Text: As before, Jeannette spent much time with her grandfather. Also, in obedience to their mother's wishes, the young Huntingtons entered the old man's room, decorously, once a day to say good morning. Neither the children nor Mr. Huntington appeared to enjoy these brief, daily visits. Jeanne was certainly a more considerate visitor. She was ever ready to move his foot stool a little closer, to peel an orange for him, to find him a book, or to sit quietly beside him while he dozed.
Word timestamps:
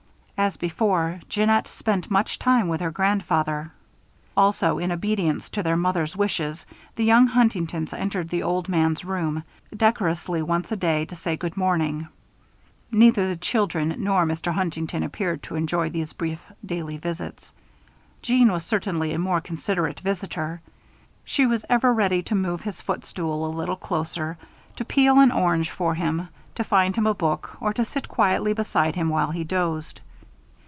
As 0.43 0.57
before, 0.57 1.19
Jeannette 1.29 1.67
spent 1.67 2.09
much 2.09 2.39
time 2.39 2.67
with 2.67 2.81
her 2.81 2.89
grandfather. 2.89 3.71
Also, 4.35 4.79
in 4.79 4.91
obedience 4.91 5.49
to 5.49 5.61
their 5.61 5.77
mother's 5.77 6.17
wishes, 6.17 6.65
the 6.95 7.03
young 7.03 7.27
Huntingtons 7.27 7.93
entered 7.93 8.29
the 8.29 8.41
old 8.41 8.67
man's 8.67 9.05
room, 9.05 9.43
decorously, 9.77 10.41
once 10.41 10.71
a 10.71 10.75
day 10.75 11.05
to 11.05 11.15
say 11.15 11.37
good 11.37 11.55
morning. 11.55 12.07
Neither 12.91 13.27
the 13.27 13.35
children 13.35 13.93
nor 13.99 14.25
Mr. 14.25 14.51
Huntington 14.51 15.03
appeared 15.03 15.43
to 15.43 15.53
enjoy 15.55 15.91
these 15.91 16.11
brief, 16.11 16.39
daily 16.65 16.97
visits. 16.97 17.53
Jeanne 18.23 18.51
was 18.51 18.65
certainly 18.65 19.13
a 19.13 19.19
more 19.19 19.41
considerate 19.41 19.99
visitor. 19.99 20.59
She 21.23 21.45
was 21.45 21.65
ever 21.69 21.93
ready 21.93 22.23
to 22.23 22.33
move 22.33 22.61
his 22.61 22.81
foot 22.81 23.05
stool 23.05 23.45
a 23.45 23.55
little 23.55 23.75
closer, 23.77 24.39
to 24.75 24.83
peel 24.85 25.19
an 25.19 25.31
orange 25.31 25.69
for 25.69 25.93
him, 25.93 26.29
to 26.55 26.63
find 26.63 26.95
him 26.95 27.05
a 27.05 27.13
book, 27.13 27.57
or 27.61 27.73
to 27.73 27.85
sit 27.85 28.07
quietly 28.07 28.53
beside 28.53 28.95
him 28.95 29.09
while 29.09 29.29
he 29.29 29.43
dozed. 29.43 30.01